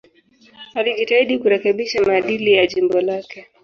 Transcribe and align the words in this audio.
Alijitahidi 0.75 1.39
kurekebisha 1.39 2.01
maadili 2.01 2.53
ya 2.53 2.67
jimbo 2.67 3.01
lake. 3.01 3.47